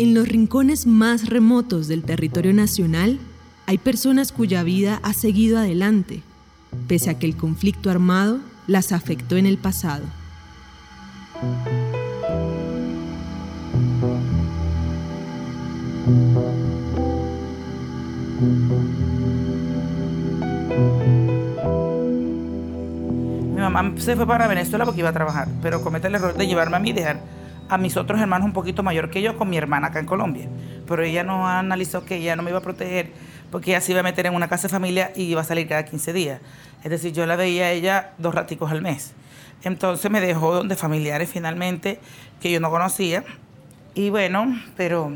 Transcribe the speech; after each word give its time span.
En 0.00 0.14
los 0.14 0.26
rincones 0.26 0.86
más 0.86 1.28
remotos 1.28 1.86
del 1.86 2.04
territorio 2.04 2.54
nacional 2.54 3.18
hay 3.66 3.76
personas 3.76 4.32
cuya 4.32 4.62
vida 4.62 4.98
ha 5.02 5.12
seguido 5.12 5.58
adelante, 5.58 6.22
pese 6.88 7.10
a 7.10 7.18
que 7.18 7.26
el 7.26 7.36
conflicto 7.36 7.90
armado 7.90 8.38
las 8.66 8.92
afectó 8.92 9.36
en 9.36 9.44
el 9.44 9.58
pasado. 9.58 10.06
Mi 23.54 23.60
mamá 23.60 23.92
se 23.98 24.16
fue 24.16 24.26
para 24.26 24.48
Venezuela 24.48 24.86
porque 24.86 25.00
iba 25.00 25.10
a 25.10 25.12
trabajar, 25.12 25.48
pero 25.60 25.82
comete 25.82 26.06
el 26.08 26.14
error 26.14 26.34
de 26.34 26.46
llevarme 26.46 26.76
a 26.76 26.80
mí 26.80 26.88
y 26.88 26.94
dejar 26.94 27.20
a 27.70 27.78
mis 27.78 27.96
otros 27.96 28.20
hermanos 28.20 28.46
un 28.46 28.52
poquito 28.52 28.82
mayor 28.82 29.10
que 29.10 29.22
yo 29.22 29.36
con 29.36 29.48
mi 29.48 29.56
hermana 29.56 29.88
acá 29.88 30.00
en 30.00 30.06
Colombia. 30.06 30.48
Pero 30.86 31.02
ella 31.02 31.22
no 31.22 31.48
analizó 31.48 32.04
que 32.04 32.16
ella 32.16 32.34
no 32.34 32.42
me 32.42 32.50
iba 32.50 32.58
a 32.58 32.62
proteger 32.62 33.12
porque 33.50 33.70
ella 33.70 33.80
se 33.80 33.92
iba 33.92 34.00
a 34.00 34.02
meter 34.02 34.26
en 34.26 34.34
una 34.34 34.48
casa 34.48 34.64
de 34.64 34.68
familia 34.70 35.12
y 35.14 35.22
iba 35.22 35.40
a 35.40 35.44
salir 35.44 35.68
cada 35.68 35.84
15 35.84 36.12
días. 36.12 36.40
Es 36.82 36.90
decir, 36.90 37.12
yo 37.12 37.26
la 37.26 37.36
veía 37.36 37.66
a 37.66 37.70
ella 37.70 38.12
dos 38.18 38.34
raticos 38.34 38.70
al 38.70 38.82
mes. 38.82 39.12
Entonces 39.62 40.10
me 40.10 40.20
dejó 40.20 40.54
donde 40.54 40.74
familiares 40.74 41.30
finalmente 41.30 42.00
que 42.40 42.50
yo 42.50 42.60
no 42.60 42.70
conocía. 42.70 43.24
Y 43.94 44.10
bueno, 44.10 44.60
pero 44.76 45.12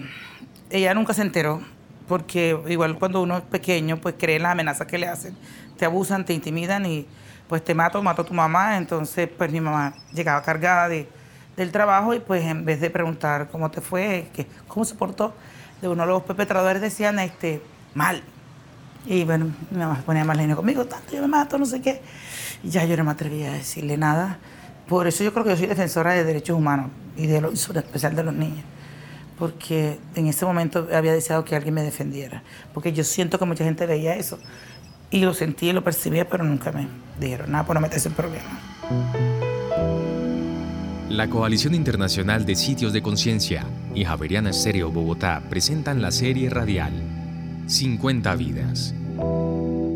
ella 0.71 0.95
nunca 0.95 1.13
se 1.13 1.23
enteró 1.23 1.61
porque 2.07 2.59
igual 2.69 2.99
cuando 2.99 3.23
uno 3.23 3.39
es 3.39 3.43
pequeño, 3.43 3.97
pues 3.97 4.15
cree 4.19 4.37
en 4.37 4.43
las 4.43 4.53
amenazas 4.53 4.87
que 4.87 4.99
le 4.99 5.09
hacen. 5.09 5.37
Te 5.79 5.87
abusan, 5.87 6.25
te 6.25 6.35
intimidan 6.35 6.87
y 6.87 7.07
pues 7.49 7.65
te 7.65 7.75
mato, 7.75 8.03
mato 8.03 8.23
a 8.23 8.25
tu 8.25 8.35
mamá. 8.35 8.77
Entonces, 8.77 9.29
pues 9.37 9.51
mi 9.51 9.61
mamá 9.61 9.95
llegaba 10.13 10.43
cargada 10.43 10.89
de 10.89 11.09
del 11.57 11.71
trabajo 11.73 12.15
y 12.15 12.21
pues 12.21 12.45
en 12.45 12.65
vez 12.65 12.81
de 12.81 12.91
preguntar 12.91 13.49
cómo 13.51 13.71
te 13.71 13.81
fue, 13.81 14.29
que, 14.33 14.47
cómo 14.67 14.85
se 14.85 14.95
portó, 14.95 15.35
de 15.81 15.89
uno 15.89 16.03
de 16.03 16.09
los 16.09 16.23
perpetradores 16.23 16.83
decían 16.83 17.19
este, 17.19 17.61
mal. 17.95 18.23
Y 19.07 19.25
bueno, 19.25 19.51
mi 19.71 19.79
mamá 19.79 20.03
ponía 20.05 20.25
más 20.25 20.37
línea 20.37 20.57
conmigo, 20.57 20.87
tanto 20.87 21.15
yo 21.15 21.21
me 21.23 21.29
mato, 21.29 21.59
no 21.59 21.67
sé 21.67 21.83
qué. 21.83 22.01
Y 22.63 22.71
ya 22.71 22.85
yo 22.85 22.97
no 22.97 23.05
me 23.05 23.11
atrevía 23.11 23.51
a 23.51 23.55
decirle 23.55 23.97
nada. 23.97 24.39
Por 24.89 25.07
eso 25.07 25.23
yo 25.25 25.33
creo 25.33 25.45
que 25.45 25.51
yo 25.51 25.57
soy 25.57 25.67
defensora 25.67 26.13
de 26.13 26.25
derechos 26.25 26.57
humanos 26.57 26.91
y 27.17 27.27
de 27.27 27.41
lo, 27.41 27.53
especial 27.53 28.17
de 28.17 28.23
los 28.23 28.35
niños. 28.35 28.65
Porque 29.39 29.99
en 30.15 30.27
ese 30.27 30.47
momento 30.47 30.89
había 30.95 31.13
deseado 31.13 31.45
que 31.45 31.57
alguien 31.57 31.75
me 31.75 31.83
defendiera. 31.83 32.43
Porque 32.73 32.93
yo 32.93 33.05
siento 33.05 33.39
que 33.39 33.45
mucha 33.45 33.65
gente 33.65 33.87
veía 33.87 34.17
eso. 34.17 34.39
Y 35.11 35.21
lo 35.21 35.35
sentía 35.35 35.71
y 35.71 35.73
lo 35.73 35.85
percibía, 35.85 36.29
pero 36.29 36.45
nunca 36.45 36.73
me 36.73 36.89
dijeron 37.21 37.53
nada 37.53 37.65
por 37.65 37.75
no 37.75 37.81
meterse 37.81 38.09
en 38.09 38.15
problemas. 38.15 39.34
La 41.15 41.31
Coalición 41.31 41.77
Internacional 41.77 42.45
de 42.45 42.57
Sitios 42.57 42.93
de 42.93 43.01
Conciencia 43.01 43.65
y 43.95 44.05
Javeriana 44.05 44.51
Estéreo 44.51 44.91
Bogotá 44.91 45.45
presentan 45.49 46.03
la 46.03 46.11
serie 46.11 46.51
radial 46.51 46.91
50 47.69 48.35
vidas. 48.35 48.93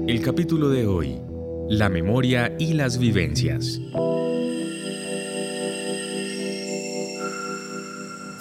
El 0.06 0.22
capítulo 0.25 0.69
de 0.69 0.86
hoy, 0.86 1.20
la 1.69 1.88
memoria 1.88 2.52
y 2.56 2.75
las 2.75 2.98
vivencias. 2.98 3.80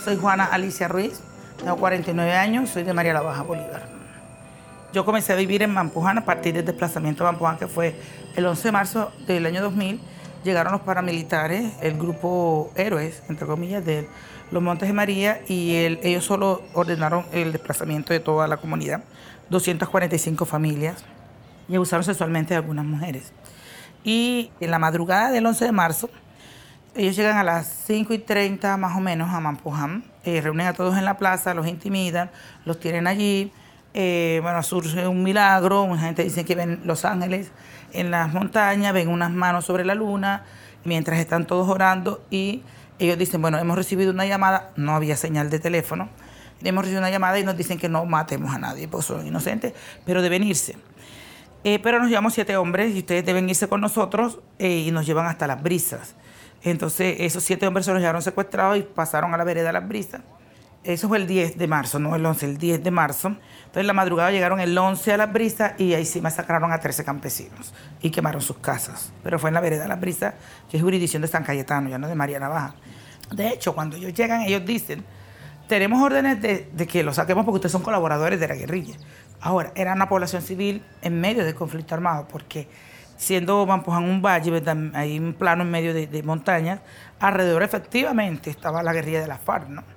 Soy 0.05 0.15
Juana 0.21 0.45
Alicia 0.45 0.87
Ruiz, 0.87 1.19
tengo 1.57 1.77
49 1.77 2.31
años, 2.31 2.69
soy 2.69 2.83
de 2.83 2.93
María 2.93 3.13
la 3.13 3.21
Baja 3.21 3.41
Bolívar. 3.41 3.89
Yo 4.93 5.03
comencé 5.03 5.33
a 5.33 5.35
vivir 5.35 5.63
en 5.63 5.73
Mampuján 5.73 6.19
a 6.19 6.25
partir 6.25 6.53
del 6.53 6.65
desplazamiento 6.65 7.23
de 7.23 7.31
Mampuján, 7.31 7.57
que 7.57 7.65
fue 7.65 7.95
el 8.35 8.45
11 8.45 8.67
de 8.67 8.71
marzo 8.71 9.11
del 9.25 9.47
año 9.47 9.63
2000 9.63 9.99
llegaron 10.43 10.73
los 10.73 10.81
paramilitares, 10.81 11.73
el 11.81 11.97
grupo 11.97 12.71
Héroes, 12.75 13.23
entre 13.29 13.47
comillas, 13.47 13.85
de 13.85 14.07
los 14.51 14.63
Montes 14.63 14.87
de 14.87 14.93
María, 14.93 15.41
y 15.47 15.75
ellos 15.75 16.25
solo 16.25 16.61
ordenaron 16.73 17.25
el 17.33 17.51
desplazamiento 17.51 18.13
de 18.13 18.19
toda 18.19 18.47
la 18.47 18.57
comunidad, 18.57 19.03
245 19.49 20.45
familias, 20.45 21.03
y 21.67 21.75
abusaron 21.75 22.03
sexualmente 22.03 22.53
de 22.53 22.57
algunas 22.57 22.85
mujeres. 22.85 23.33
Y 24.03 24.51
en 24.59 24.71
la 24.71 24.79
madrugada 24.79 25.31
del 25.31 25.45
11 25.45 25.65
de 25.65 25.71
marzo, 25.71 26.09
ellos 26.95 27.15
llegan 27.15 27.37
a 27.37 27.43
las 27.43 27.67
5 27.85 28.13
y 28.13 28.19
30 28.19 28.77
más 28.77 28.97
o 28.97 28.99
menos 28.99 29.29
a 29.29 29.39
Mampuján, 29.39 30.05
eh, 30.23 30.41
reúnen 30.41 30.67
a 30.67 30.73
todos 30.73 30.97
en 30.97 31.05
la 31.05 31.17
plaza, 31.17 31.53
los 31.53 31.67
intimidan, 31.67 32.31
los 32.65 32.79
tienen 32.79 33.07
allí. 33.07 33.51
Eh, 33.99 34.41
bueno, 34.43 34.61
surge 34.61 35.07
un 35.07 35.23
milagro, 35.23 35.87
mucha 35.87 36.03
gente 36.03 36.23
dice 36.23 36.45
que 36.45 36.53
ven 36.53 36.81
los 36.83 37.03
ángeles, 37.03 37.49
en 37.93 38.11
las 38.11 38.31
montañas, 38.31 38.93
ven 38.93 39.07
unas 39.07 39.31
manos 39.31 39.65
sobre 39.65 39.85
la 39.85 39.95
luna, 39.95 40.43
mientras 40.83 41.17
están 41.17 41.47
todos 41.47 41.67
orando 41.67 42.23
y 42.29 42.61
ellos 42.99 43.17
dicen, 43.17 43.41
bueno, 43.41 43.57
hemos 43.57 43.75
recibido 43.75 44.11
una 44.11 44.27
llamada, 44.27 44.69
no 44.75 44.93
había 44.93 45.17
señal 45.17 45.49
de 45.49 45.57
teléfono, 45.57 46.09
hemos 46.63 46.83
recibido 46.83 47.01
una 47.01 47.09
llamada 47.09 47.39
y 47.39 47.43
nos 47.43 47.57
dicen 47.57 47.79
que 47.79 47.89
no 47.89 48.05
matemos 48.05 48.53
a 48.53 48.59
nadie, 48.59 48.87
porque 48.87 49.07
son 49.07 49.25
inocentes, 49.25 49.73
pero 50.05 50.21
deben 50.21 50.43
irse. 50.43 50.75
Eh, 51.63 51.79
pero 51.79 51.97
nos 51.97 52.09
llevamos 52.09 52.35
siete 52.35 52.55
hombres 52.55 52.93
y 52.93 52.99
ustedes 52.99 53.25
deben 53.25 53.49
irse 53.49 53.67
con 53.67 53.81
nosotros 53.81 54.37
eh, 54.59 54.83
y 54.85 54.91
nos 54.91 55.07
llevan 55.07 55.25
hasta 55.25 55.47
las 55.47 55.63
brisas. 55.63 56.13
Entonces 56.61 57.15
esos 57.21 57.43
siete 57.43 57.65
hombres 57.65 57.87
se 57.87 57.93
los 57.93 57.99
llevaron 57.99 58.21
secuestrados 58.21 58.77
y 58.77 58.83
pasaron 58.83 59.33
a 59.33 59.37
la 59.37 59.43
vereda 59.43 59.65
de 59.69 59.73
las 59.73 59.87
brisas. 59.87 60.21
Eso 60.83 61.09
fue 61.09 61.17
el 61.17 61.27
10 61.27 61.57
de 61.57 61.67
marzo, 61.67 61.99
no 61.99 62.15
el 62.15 62.25
11, 62.25 62.45
el 62.45 62.57
10 62.57 62.83
de 62.83 62.91
marzo. 62.91 63.35
Entonces, 63.65 63.85
la 63.85 63.93
madrugada 63.93 64.31
llegaron 64.31 64.59
el 64.59 64.77
11 64.77 65.13
a 65.13 65.17
las 65.17 65.33
brisas 65.33 65.73
y 65.77 65.93
ahí 65.93 66.05
sí 66.05 66.21
masacraron 66.21 66.71
a 66.71 66.79
13 66.79 67.03
campesinos 67.03 67.73
y 68.01 68.09
quemaron 68.09 68.41
sus 68.41 68.57
casas. 68.57 69.11
Pero 69.21 69.37
fue 69.37 69.49
en 69.49 69.55
la 69.55 69.59
vereda 69.59 69.83
de 69.83 69.89
las 69.89 69.99
brisas, 69.99 70.35
que 70.69 70.77
es 70.77 70.83
jurisdicción 70.83 71.21
de 71.21 71.27
San 71.27 71.43
Cayetano, 71.43 71.89
ya 71.89 71.97
no 71.97 72.07
de 72.07 72.15
María 72.15 72.39
Navaja. 72.39 72.75
De 73.31 73.49
hecho, 73.49 73.75
cuando 73.75 73.97
ellos 73.97 74.13
llegan, 74.13 74.41
ellos 74.41 74.65
dicen, 74.65 75.03
tenemos 75.67 76.01
órdenes 76.01 76.41
de, 76.41 76.87
que 76.87 77.03
los 77.03 77.17
saquemos 77.17 77.43
porque 77.43 77.57
ustedes 77.57 77.73
son 77.73 77.81
colaboradores 77.81 78.39
de 78.39 78.47
la 78.47 78.55
guerrilla. 78.55 78.95
Ahora, 79.41 79.73
era 79.75 79.93
una 79.93 80.07
población 80.07 80.41
civil 80.41 80.83
en 81.01 81.19
medio 81.19 81.43
del 81.43 81.53
conflicto 81.53 81.93
armado, 81.95 82.27
porque 82.29 82.69
siendo 83.17 83.65
Mampuján 83.65 84.05
un 84.05 84.21
valle, 84.21 84.63
hay 84.93 85.19
un 85.19 85.33
plano 85.33 85.63
en 85.63 85.71
medio 85.71 85.93
de, 85.93 86.07
de 86.07 86.23
montañas, 86.23 86.79
alrededor 87.19 87.63
efectivamente 87.63 88.49
estaba 88.49 88.81
la 88.81 88.93
guerrilla 88.93 89.19
de 89.19 89.27
la 89.27 89.37
FARC, 89.37 89.67
¿no? 89.67 89.96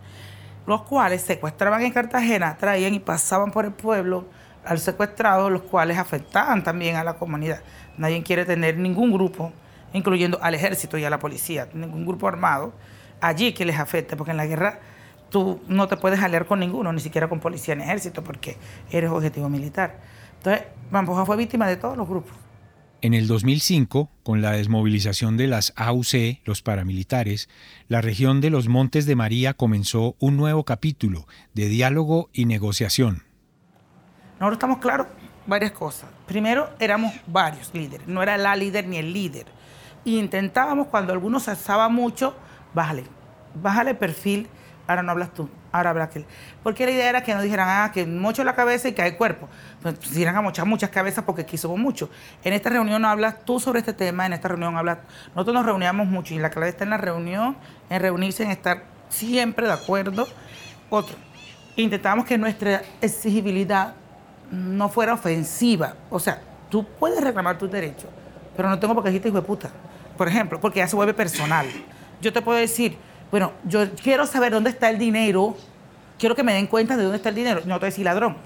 Los 0.66 0.82
cuales 0.82 1.22
secuestraban 1.22 1.82
en 1.82 1.92
Cartagena, 1.92 2.56
traían 2.58 2.94
y 2.94 3.00
pasaban 3.00 3.50
por 3.50 3.64
el 3.64 3.72
pueblo 3.72 4.26
al 4.64 4.78
secuestrado, 4.78 5.50
los 5.50 5.62
cuales 5.62 5.98
afectaban 5.98 6.62
también 6.62 6.96
a 6.96 7.04
la 7.04 7.14
comunidad. 7.14 7.60
Nadie 7.96 8.22
quiere 8.22 8.44
tener 8.44 8.76
ningún 8.76 9.12
grupo, 9.12 9.52
incluyendo 9.92 10.38
al 10.42 10.54
ejército 10.54 10.98
y 10.98 11.04
a 11.04 11.10
la 11.10 11.18
policía, 11.18 11.68
ningún 11.72 12.06
grupo 12.06 12.28
armado 12.28 12.72
allí 13.20 13.52
que 13.52 13.64
les 13.64 13.78
afecte, 13.78 14.16
porque 14.16 14.30
en 14.30 14.36
la 14.36 14.46
guerra 14.46 14.80
tú 15.30 15.60
no 15.68 15.88
te 15.88 15.96
puedes 15.96 16.20
aliar 16.20 16.46
con 16.46 16.60
ninguno, 16.60 16.92
ni 16.92 17.00
siquiera 17.00 17.28
con 17.28 17.40
policía 17.40 17.74
ni 17.74 17.82
ejército, 17.82 18.24
porque 18.24 18.56
eres 18.90 19.10
objetivo 19.10 19.48
militar. 19.48 19.96
Entonces, 20.38 20.64
Mampoja 20.90 21.26
fue 21.26 21.36
víctima 21.36 21.68
de 21.68 21.76
todos 21.76 21.96
los 21.96 22.08
grupos. 22.08 22.34
En 23.02 23.14
el 23.14 23.26
2005, 23.26 24.10
con 24.22 24.42
la 24.42 24.52
desmovilización 24.52 25.38
de 25.38 25.46
las 25.46 25.72
AUC, 25.76 26.40
los 26.44 26.60
paramilitares, 26.60 27.48
la 27.88 28.02
región 28.02 28.42
de 28.42 28.50
los 28.50 28.68
Montes 28.68 29.06
de 29.06 29.16
María 29.16 29.54
comenzó 29.54 30.16
un 30.18 30.36
nuevo 30.36 30.64
capítulo 30.64 31.26
de 31.54 31.68
diálogo 31.68 32.28
y 32.34 32.44
negociación. 32.44 33.22
Nosotros 34.38 34.52
estamos 34.52 34.78
claros 34.80 35.06
varias 35.46 35.72
cosas. 35.72 36.10
Primero, 36.26 36.68
éramos 36.78 37.14
varios 37.26 37.72
líderes, 37.72 38.06
no 38.06 38.22
era 38.22 38.36
la 38.36 38.54
líder 38.54 38.86
ni 38.86 38.98
el 38.98 39.14
líder. 39.14 39.46
Y 40.04 40.18
intentábamos, 40.18 40.88
cuando 40.88 41.14
algunos 41.14 41.44
se 41.44 41.52
alzaba 41.52 41.88
mucho, 41.88 42.34
bájale, 42.74 43.04
bájale 43.54 43.94
perfil, 43.94 44.46
ahora 44.90 45.04
no 45.04 45.12
hablas 45.12 45.32
tú, 45.32 45.48
ahora 45.70 45.90
habla 45.90 46.04
aquel. 46.04 46.26
Porque 46.64 46.84
la 46.84 46.90
idea 46.90 47.08
era 47.08 47.22
que 47.22 47.32
no 47.32 47.40
dijeran, 47.42 47.68
ah, 47.68 47.92
que 47.92 48.04
mocho 48.06 48.42
la 48.42 48.56
cabeza 48.56 48.88
y 48.88 48.92
cae 48.92 49.10
el 49.10 49.16
cuerpo. 49.16 49.48
Pues 49.82 49.94
si 50.02 50.24
a 50.26 50.40
mochar 50.40 50.66
muchas 50.66 50.90
cabezas 50.90 51.24
porque 51.24 51.42
aquí 51.42 51.56
somos 51.56 51.78
muchos. 51.78 52.10
En 52.42 52.52
esta 52.52 52.70
reunión 52.70 53.00
no 53.00 53.08
hablas 53.08 53.44
tú 53.44 53.60
sobre 53.60 53.78
este 53.78 53.92
tema, 53.92 54.26
en 54.26 54.32
esta 54.32 54.48
reunión 54.48 54.76
hablas. 54.76 54.98
Nosotros 55.28 55.54
nos 55.54 55.64
reuníamos 55.64 56.08
mucho 56.08 56.34
y 56.34 56.38
la 56.38 56.50
clave 56.50 56.70
está 56.70 56.82
en 56.84 56.90
la 56.90 56.96
reunión, 56.96 57.56
en 57.88 58.00
reunirse, 58.00 58.42
en 58.42 58.50
estar 58.50 58.82
siempre 59.08 59.66
de 59.66 59.72
acuerdo. 59.72 60.26
Otro, 60.88 61.14
intentábamos 61.76 62.26
que 62.26 62.36
nuestra 62.36 62.82
exigibilidad 63.00 63.94
no 64.50 64.88
fuera 64.88 65.14
ofensiva. 65.14 65.94
O 66.10 66.18
sea, 66.18 66.40
tú 66.68 66.84
puedes 66.98 67.22
reclamar 67.22 67.58
tus 67.58 67.70
derechos, 67.70 68.10
pero 68.56 68.68
no 68.68 68.78
tengo 68.80 68.94
por 68.94 69.04
qué 69.04 69.10
decirte 69.10 69.28
hijo 69.28 69.40
de 69.40 69.46
puta. 69.46 69.70
Por 70.16 70.26
ejemplo, 70.26 70.60
porque 70.60 70.80
ya 70.80 70.88
se 70.88 70.96
vuelve 70.96 71.14
personal. 71.14 71.66
Yo 72.20 72.32
te 72.32 72.42
puedo 72.42 72.58
decir, 72.58 72.98
bueno, 73.30 73.52
yo 73.64 73.90
quiero 73.94 74.26
saber 74.26 74.52
dónde 74.52 74.70
está 74.70 74.90
el 74.90 74.98
dinero, 74.98 75.56
quiero 76.18 76.34
que 76.34 76.42
me 76.42 76.54
den 76.54 76.66
cuenta 76.66 76.96
de 76.96 77.04
dónde 77.04 77.16
está 77.16 77.28
el 77.28 77.34
dinero, 77.34 77.60
no 77.64 77.78
te 77.78 77.86
decir 77.86 78.04
ladrón. 78.04 78.36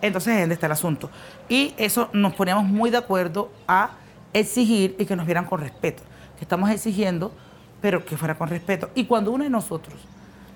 Entonces, 0.00 0.38
¿dónde 0.38 0.54
está 0.54 0.66
el 0.66 0.72
asunto? 0.72 1.10
Y 1.48 1.74
eso 1.76 2.08
nos 2.12 2.34
poníamos 2.34 2.64
muy 2.64 2.90
de 2.90 2.98
acuerdo 2.98 3.50
a 3.66 3.90
exigir 4.32 4.94
y 4.98 5.06
que 5.06 5.16
nos 5.16 5.26
vieran 5.26 5.44
con 5.44 5.60
respeto. 5.60 6.02
Que 6.36 6.44
estamos 6.44 6.70
exigiendo, 6.70 7.32
pero 7.80 8.04
que 8.04 8.16
fuera 8.16 8.36
con 8.36 8.48
respeto. 8.48 8.90
Y 8.94 9.06
cuando 9.06 9.32
uno 9.32 9.44
de 9.44 9.50
nosotros 9.50 9.98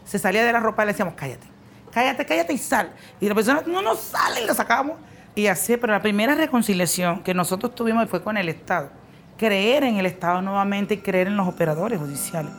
se 0.04 0.18
salía 0.18 0.44
de 0.44 0.52
la 0.52 0.60
ropa, 0.60 0.84
le 0.84 0.92
decíamos, 0.92 1.14
cállate, 1.14 1.46
cállate, 1.90 2.24
cállate 2.24 2.52
y 2.52 2.58
sal. 2.58 2.92
Y 3.20 3.28
la 3.28 3.34
persona 3.34 3.62
no 3.66 3.82
nos 3.82 3.98
sale 3.98 4.42
y 4.42 4.46
lo 4.46 4.54
sacamos. 4.54 4.96
Y 5.34 5.46
así, 5.46 5.76
pero 5.76 5.92
la 5.92 6.02
primera 6.02 6.34
reconciliación 6.34 7.22
que 7.22 7.34
nosotros 7.34 7.74
tuvimos 7.74 8.08
fue 8.08 8.22
con 8.22 8.36
el 8.36 8.48
Estado. 8.48 8.90
Creer 9.38 9.82
en 9.82 9.96
el 9.96 10.06
Estado 10.06 10.40
nuevamente 10.42 10.94
y 10.94 10.98
creer 10.98 11.26
en 11.26 11.36
los 11.36 11.48
operadores 11.48 11.98
judiciales. 11.98 12.52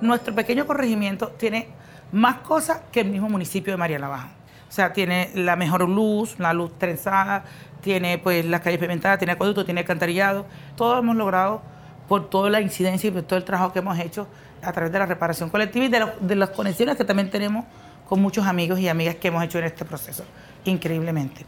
Nuestro 0.00 0.34
pequeño 0.34 0.66
corregimiento 0.66 1.28
tiene 1.28 1.68
más 2.12 2.36
cosas 2.38 2.80
que 2.92 3.00
el 3.00 3.10
mismo 3.10 3.28
municipio 3.28 3.72
de 3.72 3.76
María 3.76 3.98
la 3.98 4.08
Baja. 4.08 4.30
O 4.68 4.72
sea, 4.72 4.92
tiene 4.92 5.30
la 5.34 5.56
mejor 5.56 5.88
luz, 5.88 6.38
la 6.38 6.52
luz 6.52 6.76
trenzada, 6.78 7.44
tiene 7.80 8.18
pues 8.18 8.44
las 8.44 8.60
calles 8.60 8.78
pavimentadas, 8.78 9.18
tiene 9.18 9.32
acueducto, 9.32 9.64
tiene 9.64 9.80
alcantarillado. 9.80 10.46
Todo 10.76 10.98
hemos 10.98 11.16
logrado 11.16 11.62
por 12.06 12.28
toda 12.28 12.50
la 12.50 12.60
incidencia 12.60 13.08
y 13.08 13.10
por 13.10 13.22
todo 13.22 13.38
el 13.38 13.44
trabajo 13.44 13.72
que 13.72 13.78
hemos 13.78 13.98
hecho 13.98 14.26
a 14.62 14.72
través 14.72 14.92
de 14.92 14.98
la 14.98 15.06
reparación 15.06 15.50
colectiva 15.50 15.84
y 15.84 15.88
de, 15.88 16.06
de 16.20 16.36
las 16.36 16.50
conexiones 16.50 16.96
que 16.96 17.04
también 17.04 17.30
tenemos 17.30 17.64
con 18.08 18.20
muchos 18.20 18.46
amigos 18.46 18.78
y 18.80 18.88
amigas 18.88 19.16
que 19.16 19.28
hemos 19.28 19.42
hecho 19.44 19.58
en 19.58 19.64
este 19.64 19.84
proceso, 19.84 20.24
increíblemente. 20.64 21.46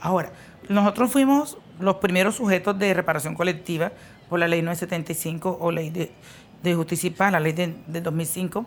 Ahora, 0.00 0.30
nosotros 0.68 1.10
fuimos 1.10 1.58
los 1.80 1.96
primeros 1.96 2.36
sujetos 2.36 2.78
de 2.78 2.94
reparación 2.94 3.34
colectiva 3.34 3.92
por 4.28 4.38
la 4.38 4.48
ley 4.48 4.62
975 4.62 5.58
o 5.60 5.70
ley 5.72 5.90
de, 5.90 6.12
de 6.62 6.74
justicia 6.74 7.30
la 7.30 7.40
ley 7.40 7.52
de, 7.52 8.00
2005. 8.00 8.66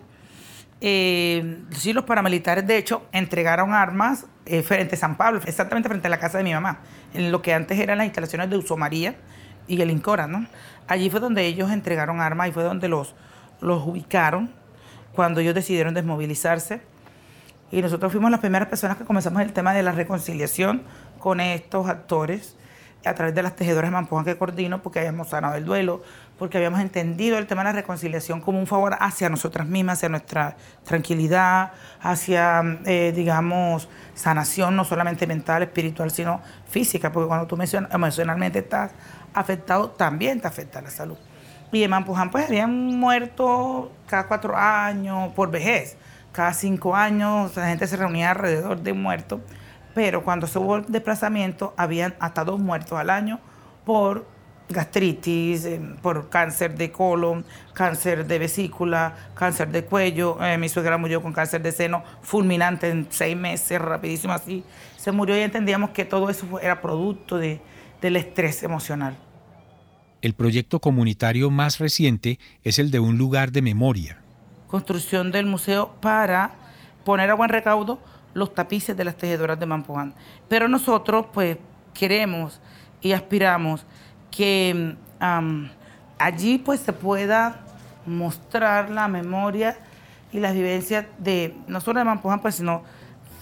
Eh, 0.82 1.64
sí, 1.72 1.94
los 1.94 2.04
paramilitares, 2.04 2.68
de 2.68 2.78
hecho, 2.78 3.08
entregaron 3.12 3.74
armas 3.74 4.26
eh, 4.46 4.62
frente 4.62 4.96
a 4.96 5.00
San 5.00 5.16
Pablo, 5.18 5.40
exactamente 5.46 5.90
frente 5.90 6.08
a 6.08 6.10
la 6.10 6.20
casa 6.20 6.38
de 6.38 6.44
mi 6.44 6.54
mamá, 6.54 6.80
en 7.14 7.32
lo 7.32 7.42
que 7.42 7.54
antes 7.54 7.80
eran 7.80 7.98
las 7.98 8.06
instalaciones 8.06 8.50
de 8.50 8.58
Uso 8.58 8.76
María 8.78 9.16
y 9.68 9.82
el 9.82 9.90
Incora, 9.90 10.28
¿no? 10.28 10.46
Allí 10.88 11.10
fue 11.10 11.20
donde 11.20 11.46
ellos 11.46 11.72
entregaron 11.72 12.22
armas 12.22 12.50
y 12.50 12.52
fue 12.52 12.64
donde 12.64 12.88
los, 12.88 13.16
los 13.62 13.88
ubicaron 13.88 14.52
cuando 15.14 15.40
ellos 15.40 15.56
decidieron 15.56 15.94
desmovilizarse. 15.94 16.82
Y 17.72 17.82
nosotros 17.82 18.12
fuimos 18.12 18.30
las 18.30 18.42
primeras 18.42 18.68
personas 18.68 18.98
que 18.98 19.06
comenzamos 19.06 19.42
el 19.42 19.54
tema 19.54 19.74
de 19.74 19.82
la 19.82 19.92
reconciliación 19.92 20.84
con 21.18 21.40
estos 21.40 21.88
actores 21.88 22.56
a 23.06 23.14
través 23.14 23.36
de 23.36 23.44
las 23.44 23.56
tejedoras 23.56 23.92
Mampujan 23.92 24.26
que 24.26 24.38
coordino, 24.38 24.82
porque 24.82 25.00
habíamos 25.00 25.30
sanado 25.30 25.56
el 25.56 25.66
duelo, 25.66 26.02
porque 26.38 26.58
habíamos 26.58 26.80
entendido 26.80 27.38
el 27.38 27.48
tema 27.48 27.64
de 27.64 27.70
la 27.70 27.74
reconciliación 27.74 28.42
como 28.42 28.60
un 28.60 28.68
favor 28.68 28.98
hacia 29.00 29.30
nosotras 29.30 29.68
mismas, 29.68 30.00
hacia 30.00 30.10
nuestra 30.10 30.58
tranquilidad, 30.84 31.72
hacia, 32.02 32.62
eh, 32.86 33.14
digamos, 33.16 33.88
sanación 34.16 34.76
no 34.76 34.86
solamente 34.86 35.28
mental, 35.28 35.64
espiritual, 35.64 36.12
sino 36.12 36.42
física, 36.68 37.12
porque 37.12 37.28
cuando 37.28 37.48
tú 37.48 37.58
emocionalmente 37.92 38.60
estás 38.60 38.92
afectado, 39.34 39.92
también 39.92 40.42
te 40.42 40.48
afecta 40.48 40.82
la 40.82 40.90
salud. 40.90 41.18
Y 41.72 41.84
en 41.84 41.90
Mampuján 41.90 42.32
pues 42.32 42.46
habían 42.46 42.98
muerto 42.98 43.92
cada 44.08 44.28
cuatro 44.28 44.56
años 44.56 45.34
por 45.34 45.52
vejez, 45.52 45.98
cada 46.32 46.54
cinco 46.54 46.96
años 46.96 47.56
la 47.56 47.68
gente 47.68 47.88
se 47.88 47.98
reunía 47.98 48.32
alrededor 48.32 48.82
de 48.82 48.94
muertos 48.94 49.42
pero 49.96 50.24
cuando 50.24 50.46
se 50.46 50.60
hubo 50.60 50.76
el 50.76 50.86
desplazamiento 50.88 51.74
habían 51.78 52.14
hasta 52.20 52.44
dos 52.44 52.60
muertos 52.60 53.00
al 53.00 53.10
año 53.10 53.40
por 53.86 54.28
gastritis, 54.68 55.66
eh, 55.66 55.80
por 56.02 56.30
cáncer 56.30 56.76
de 56.76 56.92
colon, 56.92 57.46
cáncer 57.74 58.28
de 58.28 58.38
vesícula, 58.38 59.16
cáncer 59.36 59.72
de 59.72 59.86
cuello. 59.86 60.38
Eh, 60.44 60.58
mi 60.58 60.68
suegra 60.68 60.98
murió 60.98 61.22
con 61.22 61.32
cáncer 61.32 61.62
de 61.62 61.72
seno 61.72 62.04
fulminante 62.22 62.90
en 62.90 63.08
seis 63.10 63.38
meses, 63.38 63.80
rapidísimo 63.80 64.34
así. 64.34 64.66
Se 64.98 65.12
murió 65.14 65.38
y 65.38 65.42
entendíamos 65.42 65.92
que 65.92 66.04
todo 66.04 66.30
eso 66.30 66.60
era 66.60 66.82
producto 66.82 67.38
de, 67.38 67.62
del 68.02 68.18
estrés 68.18 68.64
emocional. 68.64 69.16
El 70.22 70.34
proyecto 70.34 70.82
comunitario 70.82 71.52
más 71.52 71.80
reciente 71.80 72.40
es 72.64 72.80
el 72.80 72.92
de 72.92 73.00
un 73.00 73.18
lugar 73.18 73.54
de 73.54 73.62
memoria. 73.62 74.18
Construcción 74.68 75.32
del 75.32 75.46
museo 75.46 75.94
para 76.02 76.52
poner 77.06 77.30
a 77.30 77.36
buen 77.36 77.50
recaudo 77.50 78.00
los 78.36 78.54
tapices 78.54 78.96
de 78.96 79.04
las 79.04 79.16
tejedoras 79.16 79.60
de 79.60 79.66
Mampoán. 79.66 80.14
Pero 80.48 80.68
nosotros 80.68 81.26
pues 81.34 81.58
queremos 81.96 82.62
y 83.02 83.14
aspiramos 83.14 83.84
que 84.30 84.96
allí 86.20 86.58
pues 86.60 86.82
se 86.82 86.94
pueda 86.94 87.62
mostrar 88.06 88.92
la 88.92 89.08
memoria 89.08 89.78
y 90.32 90.40
las 90.40 90.54
vivencias 90.54 91.06
de 91.18 91.56
no 91.68 91.80
solo 91.82 92.00
de 92.00 92.06
Mampoán, 92.06 92.42
pues 92.42 92.56
sino 92.56 92.84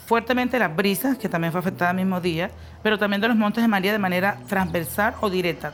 fuertemente 0.05 0.59
las 0.59 0.73
brisas, 0.73 1.17
que 1.17 1.27
también 1.27 1.51
fue 1.51 1.59
afectada 1.59 1.91
el 1.91 1.97
mismo 1.97 2.21
día, 2.21 2.51
pero 2.83 2.99
también 2.99 3.19
de 3.19 3.27
los 3.27 3.35
Montes 3.35 3.63
de 3.63 3.67
María 3.67 3.91
de 3.91 3.99
manera 3.99 4.37
transversal 4.47 5.15
o 5.21 5.29
directa. 5.29 5.73